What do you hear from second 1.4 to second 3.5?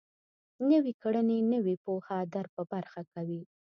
نوې پوهه در په برخه کوي.